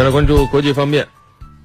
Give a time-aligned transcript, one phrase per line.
[0.00, 1.08] 再来关注国际方面，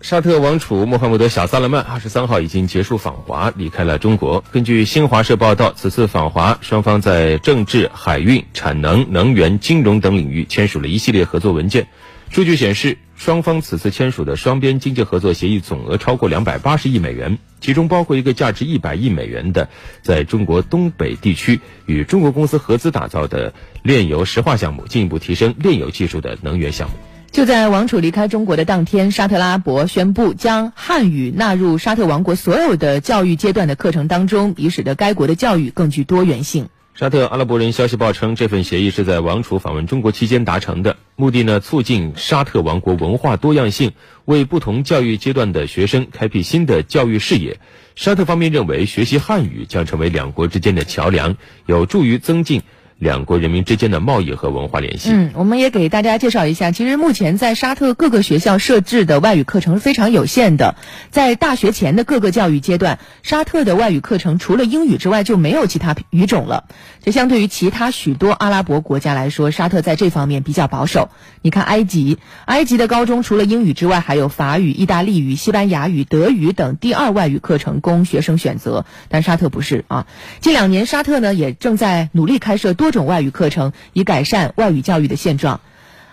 [0.00, 4.42] 沙特王储穆罕默德·小萨勒曼二十三号已经结束访华，离开了中国。
[4.50, 11.86] 根据新华社报道，此次访华，双方在政治、海运、产能、能源、金融等领域签署了一系列合作文件。
[12.28, 19.68] 数据显示，双方此次签署的双边经济合作协议总额超过两百八十亿美元，其中包括一个价值一百亿美元的
[20.02, 23.54] 在中国东北地区与中国公司合资打造的
[23.84, 26.96] 炼油石化项目，进一步提升炼油技术的能源项目。
[27.34, 36.68] 就在王储离开中国的当天，沙特阿拉伯宣布将汉语纳入沙特王国所有的教育阶段的课程当中，以使得该国的教育更具多元性。
[36.94, 43.94] 沙特阿拉伯人消息报称，这份协议是在王储访问中国期间达成的，目的呢，促进沙特王国文化多样性，
[44.26, 47.58] 为不同教育阶段的学生开辟新的教育视野。
[47.96, 52.62] 沙特方面认为，学习汉语将成为两国之间的桥梁，有助于增进。
[53.04, 55.10] 两国人民之间的贸易和文化联系。
[55.12, 60.76] 嗯，我们也给大家介绍一下，其实目前在沙特各个学校设置的外语课程是非常有限的。
[61.10, 66.64] 在大学前的各个教育阶段，沙特的外语课程除了英语之外就没有其他语种了。
[67.02, 71.10] 这相对于其他许多阿拉伯国家来说，沙特在这方面比较保守。
[71.42, 78.86] 你看埃及，埃及的高中除了英语之外，还有法语、意大利语、西班牙语、德语等第二外语课程供学生选择。
[79.10, 80.06] 但沙特不是啊。
[80.40, 82.93] 近两年，沙特呢也正在努力开设多。
[82.94, 85.60] 种外语课程，以改善外语教育的现状。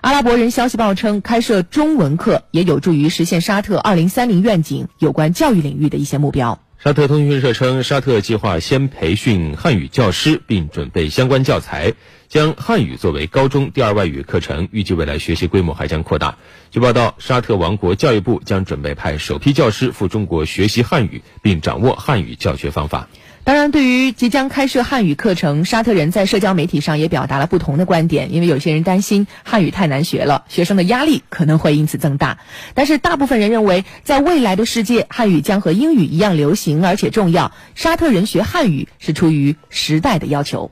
[0.00, 6.60] 阿拉伯人消息报称，开设中文课也有助于实现沙特二零三零愿景有关教育领域的一些目标。
[6.78, 11.94] 沙特通讯社称，沙特计划先培训汉语教师，并准备相关教材，
[12.28, 14.68] 将汉语作为高中第二外语课程。
[14.70, 16.36] 预计未来学习规模还将扩大。
[16.70, 23.08] 据报道，沙特王国教育部将准备派首批教师赴中国学习汉语，并掌握汉语教学方法。
[23.44, 28.34] 当然，对于即将开设汉语课程，沙特人在社交媒体上也表达了不同的观点。
[28.34, 32.40] 因为有些人担心汉语太难学了，学生的压力可能会因此增大。
[32.74, 37.52] 但是，大部分人认为，在未来的世界，汉语将和英语一样流行而且重要。
[37.74, 40.70] 沙特人学汉语是出于时代的要求。